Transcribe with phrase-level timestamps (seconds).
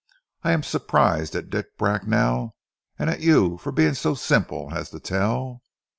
[0.41, 2.55] I am surprised at Dick Bracknell,
[2.97, 5.61] and at you for being so simple as to tell....